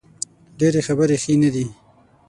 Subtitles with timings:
[0.59, 1.65] ډیرې خبرې ښې نه دي